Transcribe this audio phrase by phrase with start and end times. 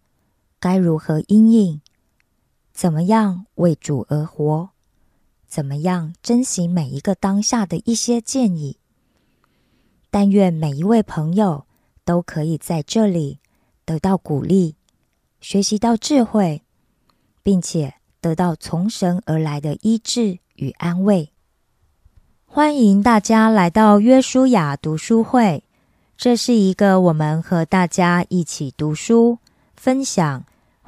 [0.61, 1.81] 该如何应应，
[2.71, 4.69] 怎么样为主而活，
[5.45, 8.77] 怎么样珍惜每一个当下的一些建议。
[10.09, 11.65] 但愿每一位朋友。
[12.03, 13.39] 都可以在这里
[13.85, 14.75] 得到鼓励，
[15.39, 16.63] 学习到智慧，
[17.43, 21.31] 并且得到从神而来的医治与安慰。
[22.45, 25.63] 欢迎大家来到约书亚读书会，
[26.17, 29.37] 这是一个我们和大家一起读书、
[29.75, 30.43] 分享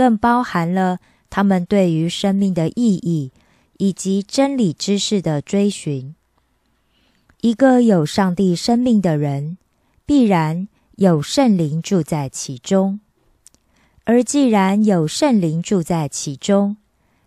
[0.00, 3.32] 更包含了他们对于生命的意义
[3.76, 6.14] 以及真理知识的追寻。
[7.42, 9.58] 一个有上帝生命的人，
[10.06, 13.00] 必然有圣灵住在其中；
[14.04, 16.78] 而既然有圣灵住在其中，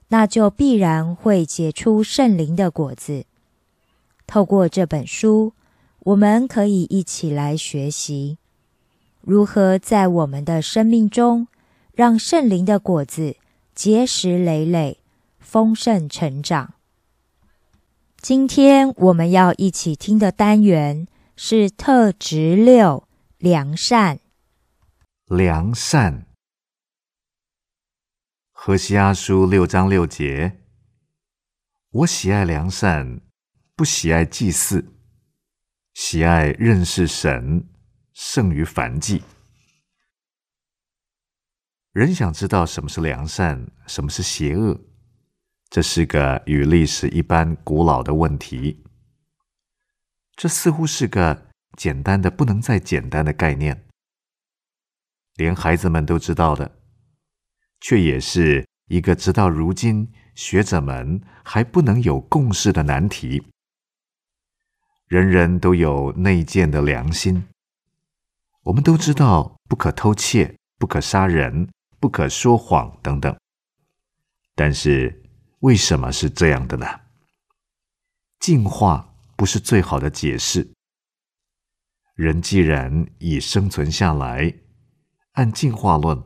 [0.07, 3.25] 那就必然会结出圣灵的果子。
[4.25, 5.53] 透过这本书，
[6.00, 8.40] 我们可以一起来学习
[9.22, 11.47] 如何在我们的生命中，
[11.94, 13.38] 让圣灵的果子
[13.76, 15.00] 结实累累、
[15.38, 16.74] 丰盛成长。
[18.18, 24.20] 今天我们要一起听的单元是特质六：良善。
[25.28, 26.26] 良善。
[28.52, 30.58] 何西阿书六章六节：
[31.92, 33.22] 我喜爱良善，
[33.76, 34.86] 不喜爱祭祀，
[35.94, 37.68] 喜爱认识神，
[38.14, 39.22] 胜于凡祭。
[41.94, 44.82] 人想知道什么是良善，什么是邪恶。
[45.70, 48.84] 这是个与历史一般古老的问题。
[50.35, 53.85] 这似乎是个简单的不能再简单的概念，
[55.35, 56.79] 连孩子们都知道的，
[57.79, 63.52] 却也是一个直到如今学者们还不能有共识的难题。
[65.06, 67.47] 人人都有内建的良心，
[68.64, 71.70] 我们都知道不可偷窃、不可杀人、
[72.03, 73.34] 不可说谎等等，
[74.55, 75.22] 但是。
[75.61, 76.85] 为什么是这样的呢？
[78.38, 80.73] 进化不是最好的解释。
[82.16, 84.53] 人既然已生存下来，
[85.32, 86.22] 按进化论，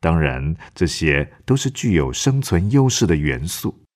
[0.00, 3.86] 当然这些都是具有生存优势的元素。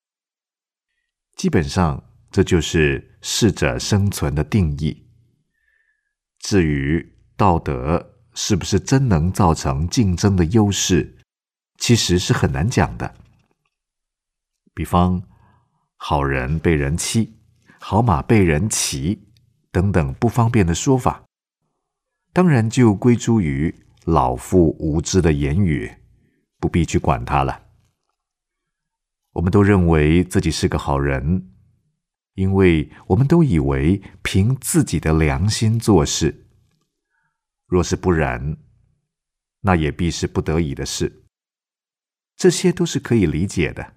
[1.35, 5.11] 基本上，这就是适者生存的定义。
[6.39, 11.19] 至于道德是不是真能造成竞争的优势，
[11.79, 13.15] 其实是很难讲的。
[14.75, 15.23] 比方，
[15.97, 17.35] 好人被人欺，
[17.79, 19.29] 好马被人骑，
[19.71, 21.25] 等等不方便的说法，
[22.33, 23.75] 当然就归诸于
[24.05, 25.95] 老妇无知的言语，
[26.59, 27.63] 不必去管他了。
[29.35, 31.51] 我们都认为自己是个好人，
[32.35, 36.42] 因为我们都以为凭自己的良心做事。
[37.73, 38.59] 若是不然，
[39.63, 41.25] 那也必是不得已的事。
[42.37, 43.95] 这些都是可以理解的。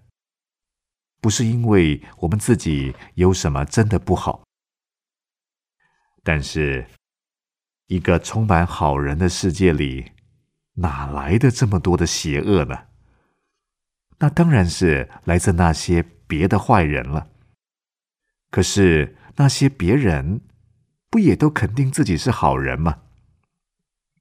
[1.20, 4.46] 不是因为我们自己有什么真的不好，
[6.24, 6.88] 但是
[7.88, 10.14] 一个充满好人的世界里，
[10.76, 12.86] 哪来的这么多的邪恶呢？
[14.20, 17.30] 那当然是来自那些别的坏人了。
[18.50, 20.40] 可是那些别人
[21.10, 23.02] 不也都肯定自己是好人吗？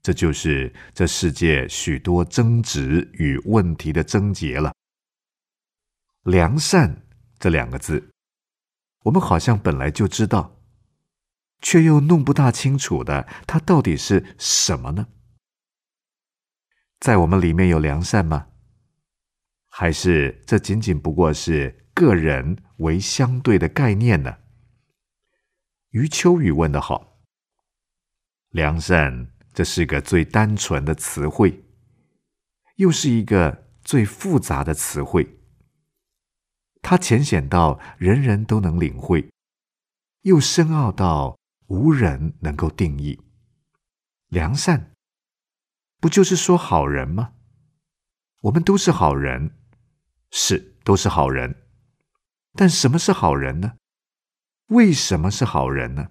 [0.05, 4.75] 这就是这世界许多争执与问题的症结了。
[6.25, 7.07] 良善
[7.39, 8.11] 这两个字，
[9.05, 10.61] 我们好像本来就知道，
[11.63, 15.09] 却又弄不大清楚的，它到底是什么呢？
[17.01, 18.49] 在我们里面有良善吗？
[19.71, 24.37] 还是这仅仅不过是个人为相对的概念呢？
[25.93, 27.23] 余秋雨问的好，
[28.51, 31.65] 良善这是个最单纯的词汇，
[32.75, 35.39] 又是一个最复杂的词汇。
[36.83, 39.31] 它浅显到人人都能领会，
[40.23, 43.23] 又深奥到无人能够定义。
[44.27, 44.93] 良善，
[46.01, 47.35] 不就是说好人吗？
[48.41, 49.57] 我们都是好人，
[50.33, 51.63] 是都是好人。
[52.55, 53.75] 但什么是好人呢？
[54.67, 56.11] 为什么是好人呢？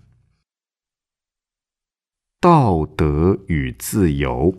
[2.44, 4.54] 道德与自由，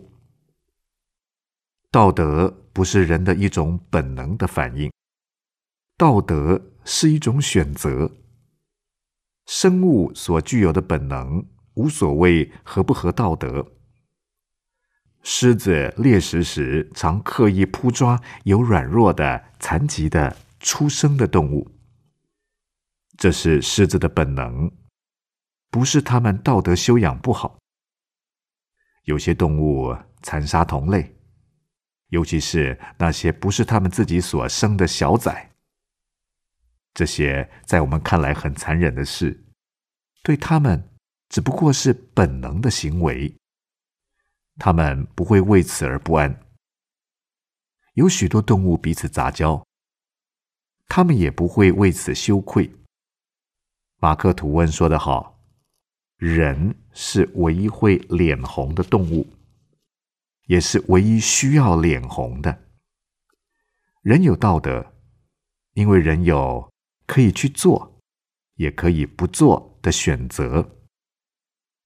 [1.91, 4.91] 道德不是人的一种本能的反应。
[5.95, 8.11] 道德是一种选择，
[9.45, 11.45] 生物所具有的本能，
[11.75, 13.67] 无所谓合不合道德。
[15.21, 21.69] 狮子猎食时，常刻意扑抓有软弱的、残疾的、出生的动物，
[23.15, 24.71] 这是狮子的本能，
[25.69, 27.59] 不是他们道德修养不好。
[29.05, 31.15] 有些动物残杀同类，
[32.09, 35.51] 尤其是那些不是他们自己所生的小崽。
[36.93, 39.45] 这些在我们看来很残忍的事，
[40.23, 40.91] 对他们
[41.29, 43.35] 只不过是本能的行为。
[44.57, 46.39] 他们不会为此而不安。
[47.95, 49.65] 有许多动物彼此杂交，
[50.87, 52.73] 他们也不会为此羞愧。
[53.97, 55.34] 马克吐温说得好
[56.33, 59.27] ：“人是唯一会脸红的动物，
[60.47, 62.63] 也是唯一需要脸红的。
[64.01, 64.93] 人有道德，
[65.73, 66.69] 因为人有。”
[67.07, 68.01] 可以去做，
[68.55, 70.79] 也可以不做的选择，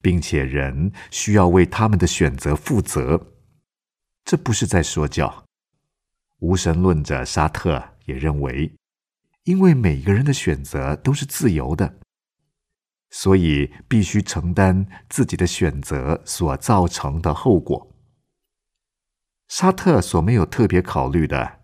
[0.02, 3.34] 并且人需要为他们的选择负责。
[4.24, 5.44] 这不是在说教。
[6.38, 8.74] 无神论者沙特也认为，
[9.44, 12.00] 因为每个人的选择都是自由的，
[13.10, 17.96] 所以必须承担自己的选择所造成的后果。
[19.48, 21.60] 沙特所没有特别考虑的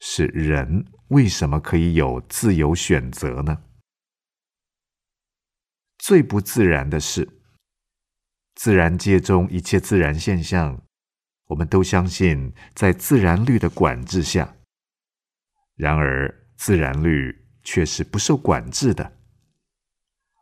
[0.00, 0.86] 是人。
[1.10, 3.62] 为什么可以有自由选择呢？
[5.98, 7.40] 最不自然的是，
[8.56, 10.82] 自然界中一切自然现象，
[11.46, 14.56] 我们都相信在自然律的管制下。
[15.76, 19.15] 然而，自然律却是不受管制的。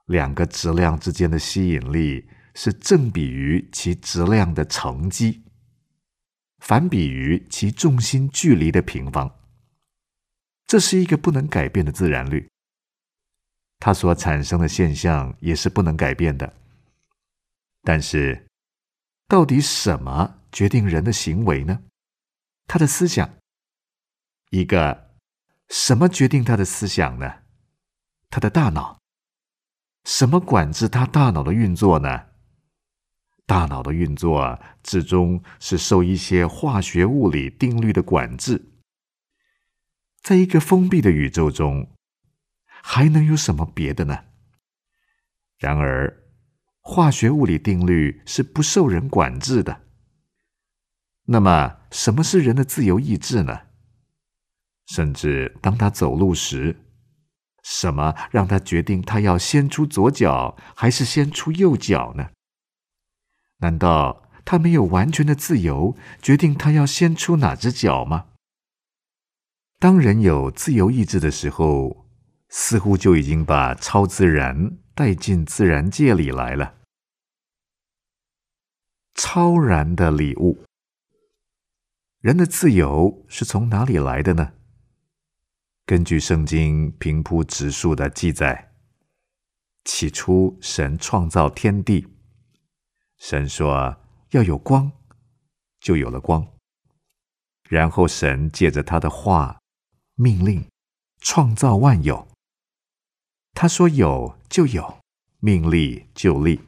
[0.06, 5.44] 两个质量之间的吸引力是正比于其质量的乘积，
[6.58, 9.40] 反比于其重心距离的平方。
[10.66, 12.50] 这是一个不能改变的自然律，
[13.78, 16.54] 它所产生的现象也是不能改变的。
[17.82, 18.46] 但是，
[19.28, 21.82] 到底什么决定人的行为呢？
[22.66, 23.36] 他的思想。
[24.50, 25.10] 一个
[25.68, 27.42] 什么决定他的思想呢？
[28.30, 29.03] 他的大脑。
[30.04, 32.26] 什么管制他大脑的运作呢？
[33.46, 38.72] 大脑的运作至终是受一些化学物理定律的管制。
[40.22, 41.90] 在一个封闭的宇宙中，
[42.66, 44.24] 还能有什么别的呢？
[45.58, 46.22] 然而，
[46.80, 49.82] 化学物理定律是不受人管制的。
[51.24, 53.62] 那么，什么是人的自由意志呢？
[54.86, 56.83] 甚至当他走路时，
[57.64, 62.30] 什么让他决定他要先出左脚还是先出右脚呢？
[63.58, 68.26] 难道他没有完全的自由决定他要先出哪只脚吗？
[69.78, 72.06] 当人有自由意志的时候，
[72.50, 76.74] 似乎就已经把超自然带进自然界里来了。
[79.14, 80.64] 超然的礼物，
[82.20, 84.52] 人的自由是从哪里来的呢？
[85.86, 88.72] 根据圣经平铺直述的记载，
[89.84, 92.08] 起初神创造天地，
[93.18, 94.00] 神说
[94.30, 94.90] 要有光，
[95.78, 96.48] 就有了光。
[97.68, 99.60] 然后神借着他的话
[100.14, 100.66] 命令
[101.18, 102.28] 创造万有，
[103.52, 105.00] 他说有就有，
[105.40, 106.62] 命立就立。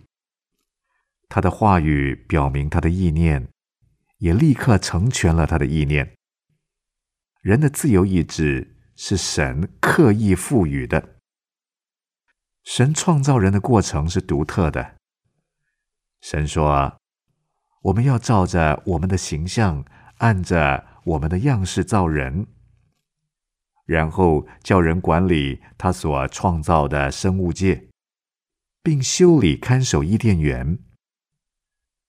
[1.31, 3.49] 他的话语表明他的意念，
[4.19, 6.15] 也立刻成全了他的意念。
[7.41, 11.21] 人的自由意志是神刻意赋予的。
[12.65, 14.97] 神创造人的过程是独特的。
[16.21, 16.99] 神说
[17.83, 19.85] ：“我们要照着我们的形象，
[20.19, 22.49] 按着我们的样式造人，
[23.85, 27.89] 然后叫人管理他所创造的生物界，
[28.83, 30.79] 并修理看守伊甸园。”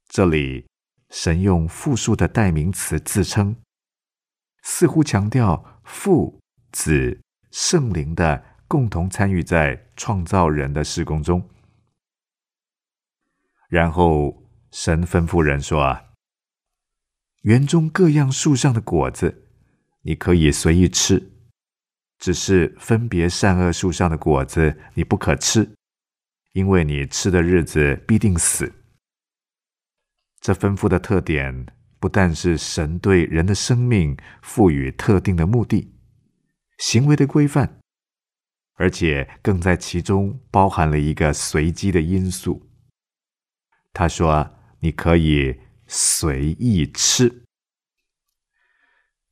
[0.10, 0.68] 这里，
[1.10, 3.62] 神用复数的代名词自称，
[4.64, 6.40] 似乎强调父、
[6.78, 7.20] 子、
[7.50, 11.50] 圣灵的共同参与在创造人的施工中。
[13.68, 16.12] 然后，神吩咐人说：“啊，
[17.42, 19.48] 园中各样树上的果子，
[20.04, 21.32] 你可以随意吃，
[22.20, 25.74] 只是分别善恶树上的果子你不可吃，
[26.54, 28.72] 因为你吃的日子必定死。”
[30.40, 31.66] 这吩咐的特点，
[32.00, 35.97] 不但是神对人的生命赋予特定的目的、
[36.78, 37.80] 行为的规范，
[38.74, 42.70] 而且更在其中包含了一个随机的因素。
[43.94, 47.44] 他说：“你可以随意吃。”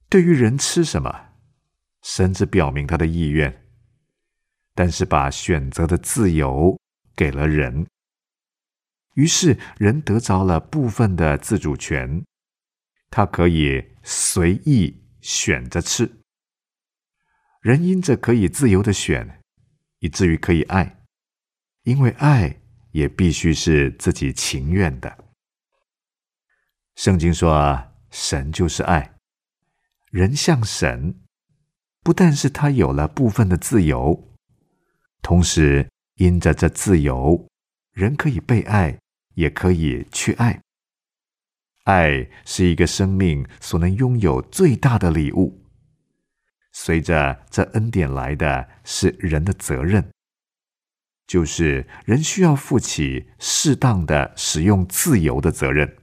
[0.09, 1.33] 对于人吃什么，
[2.01, 3.67] 神只表明他的意愿，
[4.73, 6.79] 但是把选择的自由
[7.15, 7.85] 给了人。
[9.13, 12.25] 于是，人得着了部分的自主权，
[13.09, 16.19] 他可以随意选着吃。
[17.65, 19.41] 人因着可以自由的选，
[19.97, 20.99] 以至于可以爱，
[21.81, 25.25] 因为爱也必须是自己情愿的。
[26.93, 29.15] 圣经说啊：“神就是爱，
[30.11, 31.19] 人像神，
[32.03, 34.35] 不但是他有了部分的自由，
[35.23, 37.47] 同时因着这自由，
[37.93, 38.99] 人可以被爱。”
[39.33, 40.61] 也可以去爱。
[41.83, 45.64] 爱是一个生命所能拥有最大的礼物。
[46.77, 50.11] 随着这恩典来的是人的责任，
[51.25, 55.97] 就是人需要负起适当的使用自由的责任。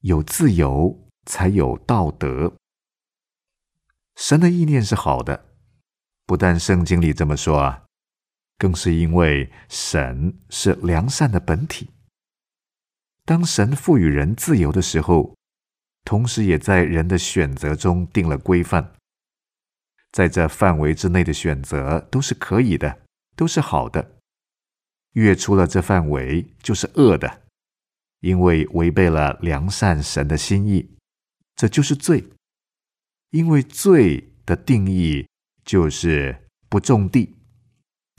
[0.00, 2.54] 有自由才有道德。
[4.16, 5.50] 神的意念是好的，
[6.24, 7.84] 不但圣经里这么说啊。
[8.56, 11.90] 更是因为神是良善的本体。
[13.26, 15.36] 当神赋予人自由的时候，
[16.04, 18.92] 同时也在人的选择中定了规范。
[20.12, 23.00] 在这范围之内的选择都是可以的，
[23.34, 24.12] 都是好的。
[25.12, 27.42] 越出了这范围就是恶的，
[28.20, 30.96] 因为违背了良善神的心意，
[31.56, 32.24] 这就是罪。
[33.30, 35.26] 因为罪的定义
[35.64, 37.34] 就是不种地。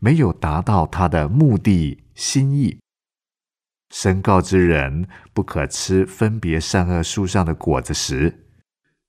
[0.02, 2.78] 没有达到他的目的心意。
[3.96, 8.46] 神告知人不可吃分别善恶树上的果子时，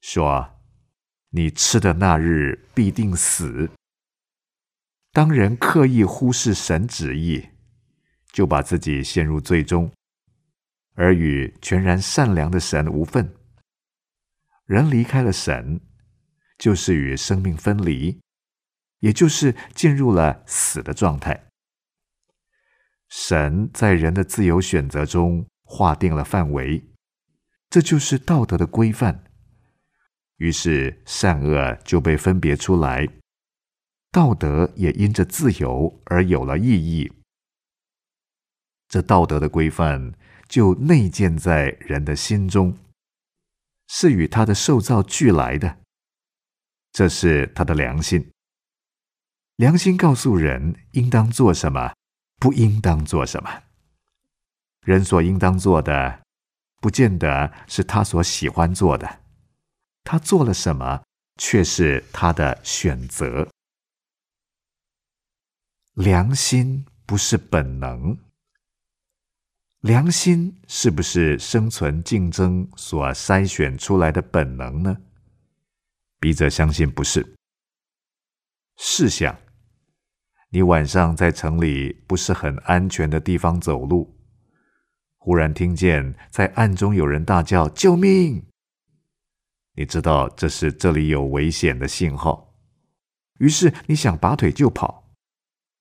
[0.00, 0.60] 说
[1.30, 3.68] ：“你吃的那日必定死。”
[5.10, 7.48] 当人刻意忽视神旨意，
[8.30, 9.90] 就把自己陷入罪中，
[10.94, 13.34] 而与全然善良的神无份。
[14.66, 15.80] 人离开了神，
[16.56, 18.20] 就是与生命分离。
[19.00, 21.45] 也就是进入了死的状态。
[23.08, 26.84] 神在人的自由选择中划定了范围，
[27.70, 29.24] 这就是道德的规范。
[30.36, 33.08] 于是善恶就被分别出来，
[34.10, 37.10] 道德也因着自由而有了意义。
[38.88, 40.12] 这道德的规范
[40.48, 42.76] 就内建在人的心中，
[43.88, 45.78] 是与他的受造俱来的，
[46.92, 48.30] 这是他的良心。
[49.56, 51.94] 良心告诉人应当做什么，
[52.38, 53.62] 不应当做什么。
[54.82, 56.22] 人所应当做的，
[56.80, 59.20] 不见得是他所喜欢做的。
[60.04, 61.02] 他做了什么，
[61.36, 63.48] 却是他的选择。
[65.94, 68.18] 良心不是本能。
[69.80, 74.96] 良心是不是生存竞争所筛选出来的本能呢？
[76.20, 77.34] 笔者相信不是。
[78.76, 79.36] 试想，
[80.56, 84.16] 你晚上在城里不是很安全的地方走路，
[85.18, 88.42] 忽然听见在暗中有人大叫“救命”，
[89.76, 92.54] 你知道这是这里有危险的信号，
[93.38, 95.12] 于是你想拔腿就跑，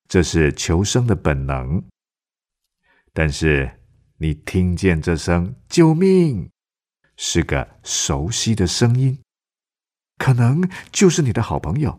[0.09, 1.81] 这是求生的本能。
[3.13, 3.79] 但是
[4.17, 6.51] 你听见这声“救命”。
[7.15, 9.21] 是个熟悉的声音，
[10.17, 11.97] 可能就是你的好朋友，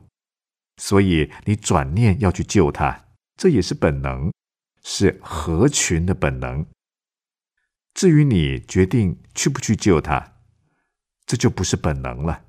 [0.76, 3.06] 所以你转念要去救他，
[3.36, 4.32] 这也是本能，
[4.82, 6.66] 是合群的本能。
[7.94, 10.34] 至于你决定去不去救他，
[11.24, 12.44] 这就不是本能了。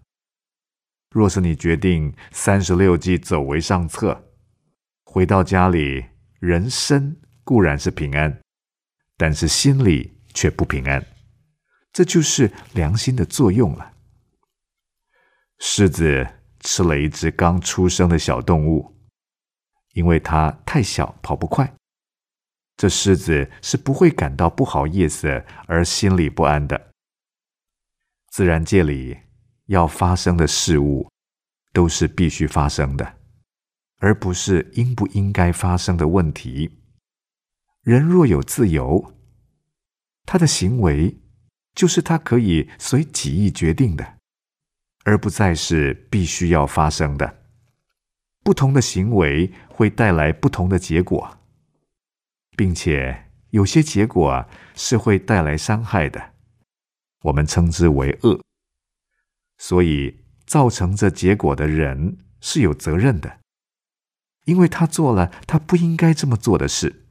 [1.10, 4.30] 若是你决定三十六计走为上策，
[5.06, 6.06] 回到家里，
[6.40, 8.42] 人身固然是平安，
[9.16, 11.06] 但是心里却不平安。
[11.94, 13.94] 这就是良心的作用了。
[15.60, 16.28] 狮子
[16.68, 18.94] 吃了一只刚出生的小动物，
[19.94, 21.74] 因为它太小，跑不快。
[22.76, 26.92] 这狮子是不会感到不好意思而心里不安的。
[28.32, 29.18] 自然界里
[29.68, 31.10] 要发生的事物，
[31.72, 33.16] 都是必须发生的，
[34.00, 36.82] 而不是应不应该发生的问题。
[37.82, 39.16] 人若有自由，
[40.26, 41.18] 他的行为。
[41.74, 44.17] 就是他可以随己意决定的，
[45.08, 47.44] 而不再是必须要发生的。
[48.44, 51.38] 不同的行为会带来不同的结果，
[52.58, 54.46] 并且有些结果
[54.76, 56.34] 是会带来伤害的，
[57.22, 58.42] 我们称之为恶。
[59.58, 63.40] 所以，造成这结果的人是有责任的，
[64.44, 67.06] 因为他做了他不应该这么做的事。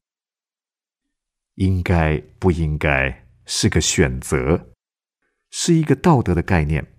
[1.54, 3.24] 应该不应该？
[3.46, 4.72] 是个选择，
[5.50, 6.92] 是一个道德的概念。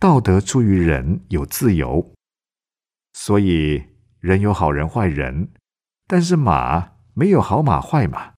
[0.00, 2.14] 道德出于人有自由，
[3.12, 3.84] 所以
[4.18, 5.52] 人有好人坏人，
[6.06, 8.32] 但是马没有好马坏马，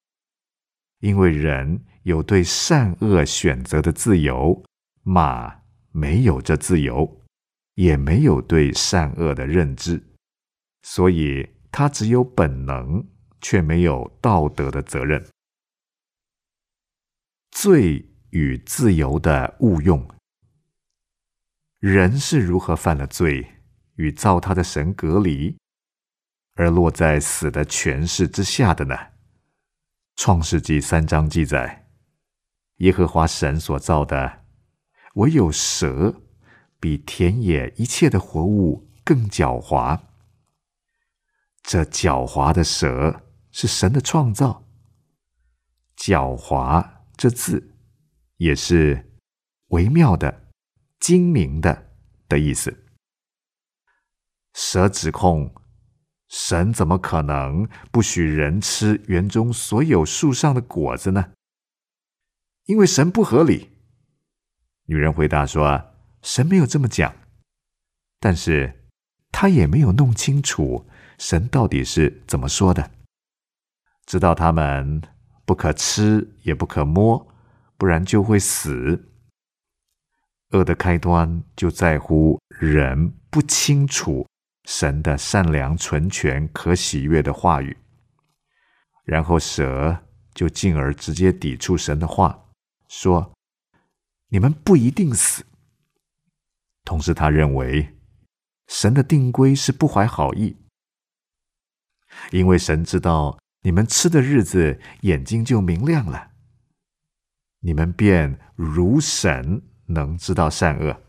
[0.99, 4.65] 因为人有对善恶选择的自由，
[5.05, 5.61] 马
[5.93, 7.21] 没有这自由，
[7.75, 10.03] 也没有对善恶的认知，
[10.83, 13.07] 所以它只有本能，
[13.41, 15.25] 却没有道德的责任。
[17.53, 20.05] 罪与自由的误用，
[21.83, 23.45] 人是如何犯了罪，
[23.97, 25.59] 与造他的神隔离，
[26.55, 28.97] 而落在死的权势之下的呢？
[30.15, 31.89] 创世纪三章记载，
[32.77, 34.45] 耶和华神所造的，
[35.15, 36.23] 唯有蛇
[36.79, 39.99] 比田野一切的活物更狡猾。
[41.65, 44.69] 这狡猾的蛇是神的创造，
[45.97, 46.89] 狡猾。
[47.17, 47.75] 这字
[48.37, 49.13] 也是
[49.69, 50.42] 微妙的、
[51.03, 51.91] 精明的
[52.29, 52.87] 的意思。
[54.55, 55.53] 蛇指控
[56.29, 61.33] 神怎么可能不许人吃园中所有树上的果子呢？
[62.67, 63.73] 因为神不合理。
[64.87, 67.15] 女人回答说：“神没有这么讲，
[68.21, 68.87] 但是
[69.31, 70.89] 他也没有弄清楚
[71.19, 72.93] 神到底是怎么说的。
[74.07, 75.03] 知道他们。”
[75.45, 77.35] 不可吃，也不可摸，
[77.77, 79.12] 不然就会死。
[80.53, 84.27] 恶的开端就在乎人不清楚
[84.65, 87.77] 神的善良、纯全、可喜悦的话语，
[89.05, 92.49] 然后蛇就进而直接抵触神的话，
[92.89, 93.33] 说
[94.29, 95.45] ：“你们不一定死。”
[96.85, 97.97] 同时，他认为
[98.69, 100.57] 神的定规是不怀好意，
[102.31, 103.39] 因为神知道。
[103.65, 106.33] 你们吃的日子，眼睛就明亮了。
[107.61, 109.63] 你们便如神，
[109.93, 111.03] 能知道善恶。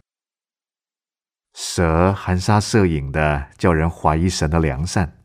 [1.53, 5.19] 蛇含沙射影的，叫人怀疑神的良善，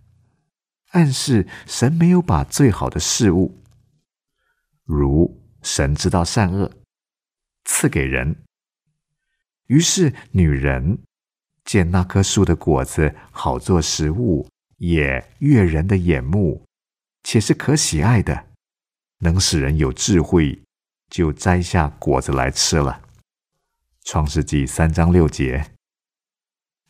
[0.90, 3.62] 暗示神没有把最好的事物，
[4.84, 6.70] 如神知道善恶，
[7.64, 8.44] 赐给人。
[9.66, 10.98] 于是女人
[11.64, 16.64] 见那棵树的果子好做食物，也悦人的眼目。
[17.24, 18.46] 且是可喜爱的，
[19.18, 20.62] 能使人有智慧，
[21.10, 23.02] 就摘下果子来吃了。
[24.10, 25.74] 创世纪三章六节。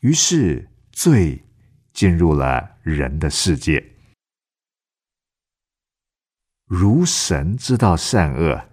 [0.03, 1.45] 于是罪
[1.93, 3.97] 进入了人的世界。
[6.65, 8.69] 如神知道善恶，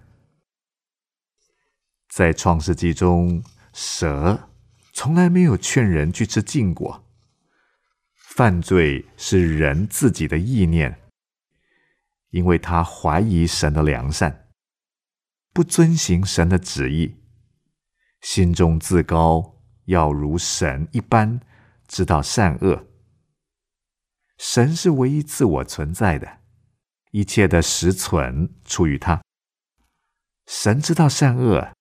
[2.07, 4.47] 在创世纪中，蛇
[4.93, 7.03] 从来没有劝人去吃禁果。
[8.13, 11.01] 犯罪是人自己的意念。
[12.29, 14.49] 因为他怀疑神的良善，
[15.51, 17.15] 不遵行神的旨意，
[18.25, 21.39] 心中自高，要如神一般
[21.87, 22.87] 知道善恶。
[24.39, 26.39] 神是唯一自我存在的，
[27.11, 29.21] 一切的实存出于他。
[30.47, 31.71] 神知道善恶，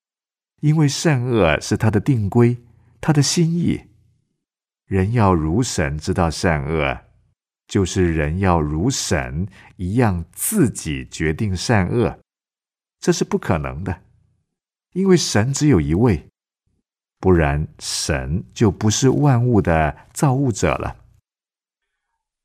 [0.61, 2.59] 因为善恶是他的定规，
[3.01, 3.81] 他的心意。
[4.85, 7.07] 人要如神知道善恶，
[7.67, 12.19] 就是人要如神一样自己决定善恶，
[13.01, 14.03] 这是不可能的，
[14.93, 16.29] 因为神只有一位，
[17.25, 20.95] 不然神就不是万物的造物者了。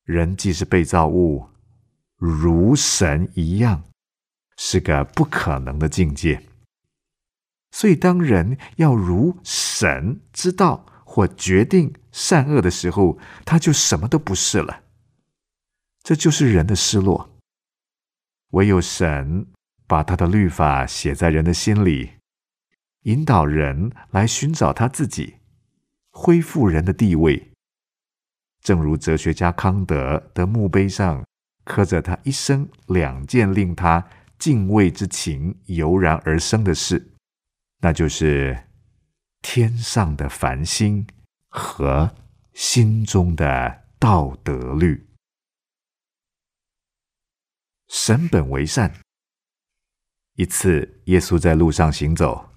[0.06, 1.50] 人既是被造物，
[2.16, 3.84] 如神一样，
[4.56, 6.42] 是个不可能的境界。
[7.72, 14.84] 所以，当人要如神知道或决定善恶的时候，他就什么都不是了。
[16.02, 17.38] 这就是人的失落。
[18.52, 19.46] 唯有神
[19.86, 22.14] 把他的律法写在人的心里，
[23.10, 25.38] 引导人来寻找他自己，
[26.12, 27.52] 恢复人的地位。
[28.62, 31.26] 正如哲学家康德的墓碑上
[31.64, 37.16] 刻着他一生两件令他敬畏之情油然而生的事，
[37.80, 38.68] 那就是
[39.42, 41.08] 天上的繁星
[41.48, 42.14] 和
[42.54, 45.08] 心中的道德律。
[47.88, 48.94] 神本为善。
[50.36, 52.49] 一次，耶稣在路上行走，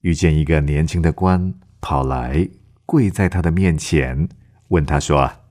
[0.00, 2.48] 遇见一个年轻的官跑来
[2.86, 4.28] 跪在他的面前。
[4.68, 5.50] 问他说：“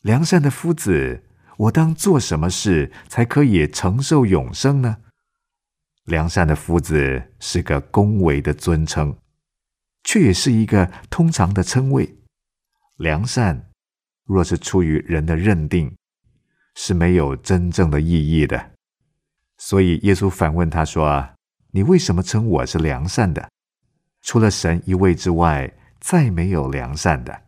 [0.00, 1.24] 良善的夫子，
[1.58, 4.98] 我当做什么事才可以承受永生呢？”
[6.04, 9.16] 良善的夫子是个恭维的尊称，
[10.02, 12.18] 却也是一个通常的称谓。
[12.96, 13.70] 良善
[14.24, 15.94] 若是出于人的认定，
[16.74, 18.72] 是没有真正的意义的。
[19.58, 21.28] 所以耶稣反问他说
[21.74, 23.50] ：“你为什么称我是良善的？
[24.22, 27.42] 除了神一位之外，再没有良善的。”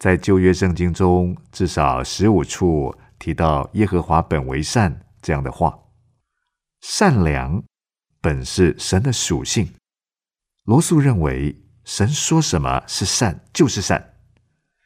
[0.00, 5.78] 在旧约圣经中，至少十五处提到耶和华本为善这样的话。
[6.80, 7.62] 善良
[8.20, 9.72] 本是神的属性。
[10.64, 14.16] 罗素认为，神说什么是善就是善，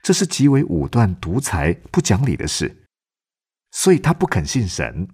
[0.03, 2.85] 这是极为武断、独裁、不讲理的事，
[3.70, 5.09] 所以他不肯信神。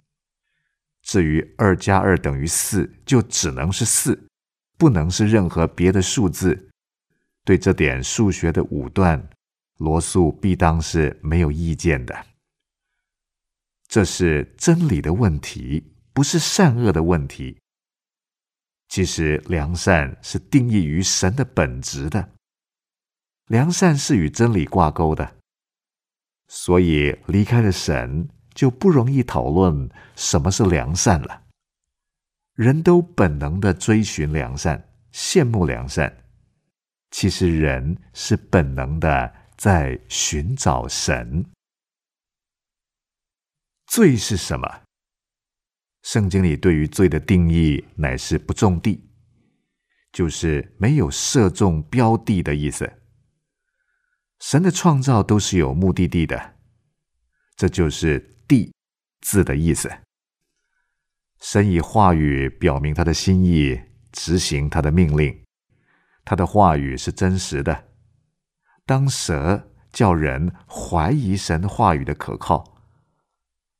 [1.07, 4.29] 至于二加二等于四，就只能是四，
[4.77, 6.69] 不能是任何别的数字。
[7.45, 9.31] 对这点数学的武断。
[9.79, 12.27] 罗素必当是没有意见的。
[13.87, 17.59] 这是真理的问题，不是善恶的问题。
[18.89, 22.31] 其实良善是定义于神的本质的，
[23.49, 25.37] 良善是与真理挂钩的，
[26.49, 31.45] 所以离开了神，就不容易讨论什么是良善了。
[32.55, 36.25] 人都本能的追寻良善，羡慕良善，
[37.13, 39.47] 其实人是本能的。
[39.57, 41.47] 在寻找神，
[43.87, 44.83] 罪是什么？
[46.03, 49.09] 圣经里对于罪的定义乃是不种地，
[50.13, 53.01] 就是没有射中标的的意思。
[54.41, 56.56] 神的创造都是有目的地的，
[57.57, 58.73] 这就是“地”
[59.23, 59.91] 字的意思。
[61.41, 63.81] 神以话语表明他的心意，
[64.13, 65.43] 执行他的命令，
[66.25, 67.89] 他的话语是真实的。
[68.85, 72.79] 当蛇叫人怀疑神话语的可靠，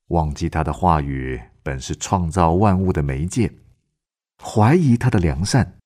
[0.09, 3.53] 忘记他的话语本是创造万物的媒介，
[4.43, 5.79] 怀疑他的良善，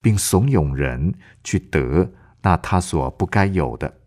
[0.00, 4.01] 并怂恿人去得那他所不该有的，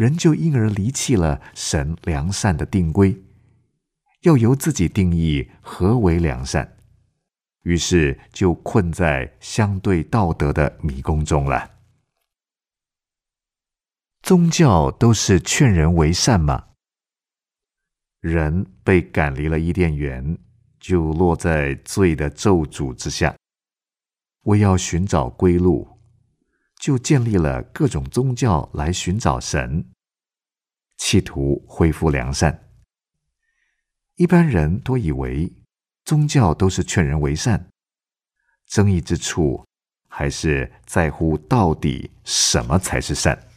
[0.00, 3.22] 人就因而离弃了神良善的定规，
[4.22, 6.78] 要由自己定义何为良善，
[7.64, 11.72] 于是就困在相对道德的迷宫中了。
[14.22, 16.68] 宗教都是劝人为善吗？
[18.20, 20.38] 人被赶离了伊甸园，
[20.78, 23.36] 就落在罪的咒诅之下。
[24.44, 25.89] 为要寻找归路，
[26.80, 29.84] 就建立了各种宗教来寻找神，
[30.96, 32.70] 企图恢复良善。
[34.16, 35.52] 一般人都以为
[36.04, 37.68] 宗教都是劝人为善，
[38.66, 39.64] 争议之处
[40.08, 43.48] 还是在乎到底什么才是善。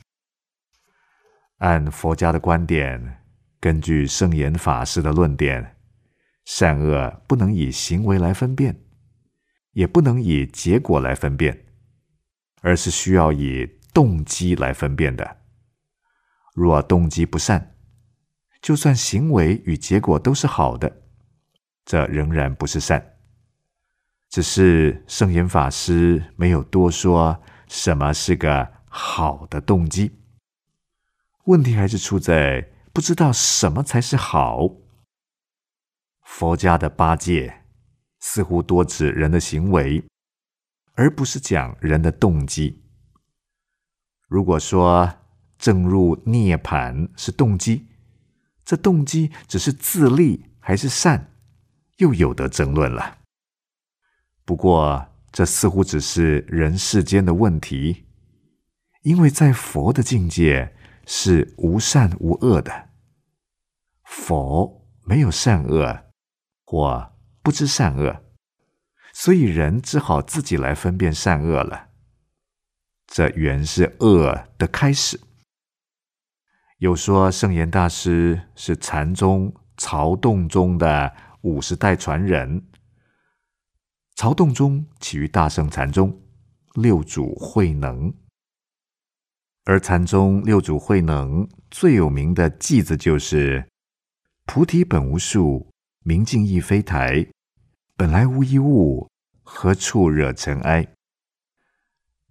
[1.59, 3.23] 按佛家的观点，
[3.61, 5.77] 根据圣严法师的论点，
[6.43, 8.83] 善恶不能以行为来分辨，
[9.71, 11.72] 也不能以结果来分辨，
[12.63, 15.37] 而是需要以动机来分辨的。
[16.55, 17.75] 若动机不善，
[18.61, 21.03] 就算行为与结果都是好的，
[21.83, 23.17] 这仍然不是善。
[24.29, 30.19] 只是圣严法师没有多说什么是个好的动机。
[31.45, 34.69] 问题还是出在不知道什么才是好。
[36.23, 37.65] 佛家的八戒
[38.19, 40.03] 似乎多指人的行为，
[40.95, 42.83] 而不是讲人的动机。
[44.27, 45.13] 如果说
[45.57, 47.87] 正入涅盘是动机，
[48.65, 51.31] 这动机只是自利还是善，
[51.97, 53.19] 又有得争论了。
[54.45, 58.05] 不过，这似乎只是人世间的问题，
[59.01, 60.75] 因为在佛的境界
[61.05, 62.89] 是无善无恶的，
[64.03, 66.05] 佛没有善恶
[66.65, 68.23] 或不知善恶，
[69.23, 71.91] 所以人只好自己来分辨善恶了。
[73.07, 75.17] 这原是恶的开始。
[76.79, 82.67] 有说圣严大师是禅宗曹洞宗的五十代传人。
[84.13, 86.21] 曹洞宗起于大圣禅宗，
[86.73, 88.13] 六祖慧能。
[89.63, 93.69] 而禅宗六祖慧能最有名的偈子就是
[94.45, 95.71] “菩提本无树，
[96.03, 97.25] 明镜亦非台，
[97.95, 99.09] 本来无一物，
[99.43, 100.87] 何处惹尘埃？”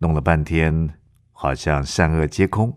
[0.00, 0.98] 弄了半天，
[1.30, 2.76] 好像善恶皆空。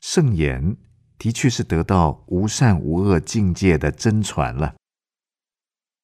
[0.00, 0.76] 圣言
[1.18, 4.76] 的确是得到无善无恶境界的真传了。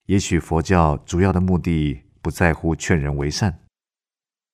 [0.06, 3.60] 也许佛教主要的目的不在乎劝人为善，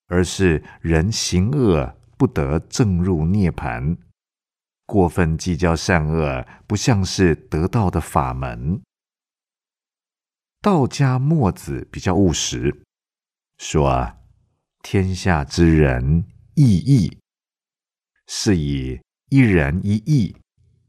[0.07, 3.97] 而是人行恶不得正入涅盘，
[4.85, 8.81] 过分计较善恶不像是得道的法门。
[10.61, 12.83] 道家墨子比较务实，
[13.57, 14.17] 说
[14.81, 17.19] 天下之人异义，
[18.27, 18.99] 是以。
[19.31, 20.35] 一人一义，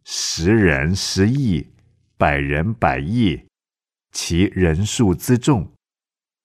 [0.02, 1.74] 十人十义，
[2.16, 3.46] 百人百义，
[4.12, 5.70] 其人数之众，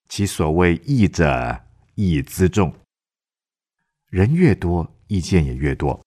[0.06, 2.78] 其所谓义者义之众。
[4.10, 6.04] 人越多，意见也越多。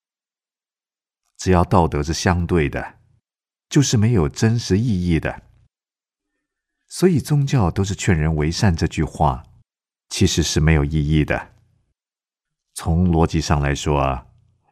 [1.37, 2.99] 只要道德是相对的，
[3.67, 5.48] 就是没有真实意义的。
[6.89, 9.45] 所以宗教都是劝人为善，这句话
[10.09, 11.53] 其实是没有意义的。
[12.73, 14.25] 从逻辑上来说。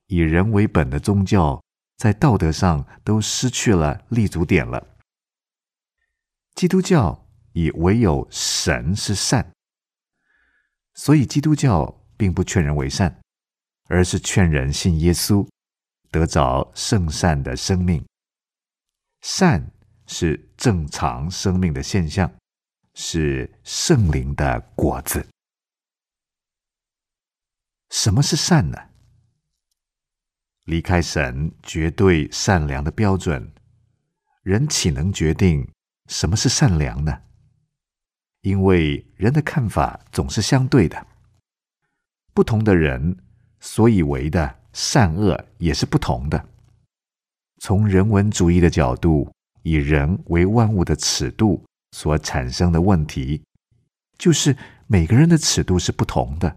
[0.09, 1.61] 以人为本的宗教，
[1.97, 4.87] 在道德上都失去了立足点了。
[6.55, 9.51] 基督教以唯有神是善，
[10.93, 13.19] 所以基督教并不劝人为善，
[13.89, 15.45] 而是劝人信耶稣，
[16.09, 18.05] 得着圣善的生命。
[19.19, 19.69] 善
[20.07, 22.31] 是正常生命的现象，
[22.95, 25.27] 是圣灵的果子。
[27.91, 28.77] 什么是善呢？
[30.63, 33.53] 离开神绝对善良的标准，
[34.43, 35.65] 人岂能决定
[36.07, 37.21] 什么是善良呢？
[38.41, 41.07] 因为人的看法总是相对的，
[42.33, 43.17] 不同的人
[43.59, 46.49] 所以为的善恶也是不同的。
[47.59, 49.33] 从人文主义的角度，
[49.67, 53.43] 以人为万物的尺度所产生的问题，
[54.17, 54.55] 就是
[54.87, 56.55] 每个人的尺度是不同的，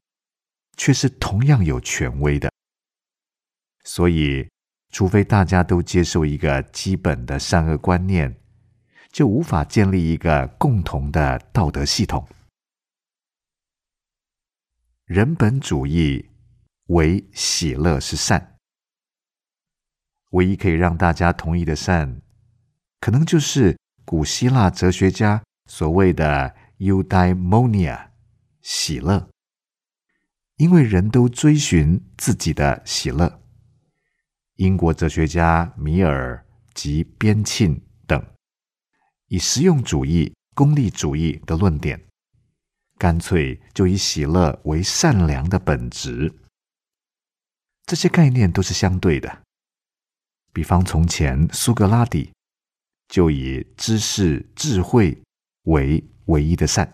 [0.76, 2.48] 却是同样有权威的。
[3.82, 4.48] 所以，
[4.92, 8.36] 除非大家都接受一个基本的善恶观念，
[9.10, 12.28] 就无法建立一个共同的道德系统。
[15.04, 16.30] 人本主义
[16.86, 18.54] 为喜乐是善，
[20.30, 22.22] 唯一可以让大家同意的善，
[23.00, 28.10] 可能就是古希腊哲学家所谓的 eudaimonia
[28.60, 29.30] 喜乐，
[30.56, 33.40] 因为人都追寻自己的喜乐。
[34.56, 38.22] 英国哲学家米尔及边沁等，
[39.28, 42.06] 以实用主义、功利主义的论点，
[42.98, 46.34] 干脆就以喜乐为善良的本质。
[47.86, 49.42] 这些概念都是相对的。
[50.52, 52.30] 比方从前苏格拉底
[53.10, 55.20] 就以知识、智慧
[55.64, 56.90] 为唯一的善。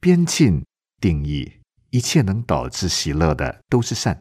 [0.00, 0.62] 边沁
[1.00, 1.50] 定义
[1.90, 4.18] 一切能导致喜乐的都是善。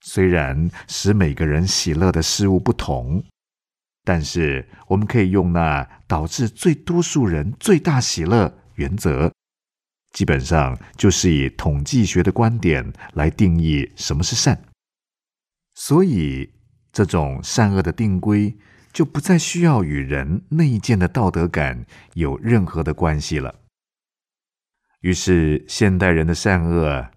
[0.00, 3.24] 虽然使每个人喜乐的事物不同，
[4.04, 9.32] 但是我们可以用那导致最多数人最大喜乐原则，
[10.12, 14.64] 基本上就是以统计学的观点来定义什么是善。
[15.74, 16.52] 所以，
[16.92, 18.56] 这种善恶的定规
[18.92, 23.60] 就不再需要与人内建的道德感有任何的关系了。
[25.00, 27.10] 于是，现代人的善恶。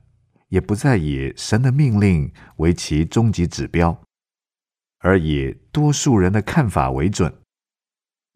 [0.50, 4.04] 也不再以神的命令为其终极指标，
[5.00, 7.42] 而以多数人的看法为准。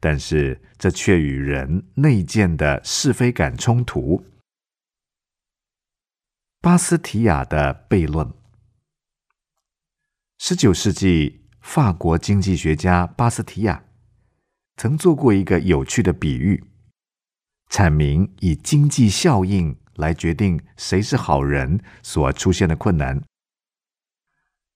[0.02, 4.25] 但是这却与人内建的是非感冲突。
[6.60, 8.34] 巴斯提亚的悖论。
[10.39, 13.83] 十九世纪，法国经济学家巴斯提亚
[14.77, 16.63] 曾做过一个有趣的比喻，
[17.69, 23.21] 阐明以经济效应来决定谁是好人所出现的困难。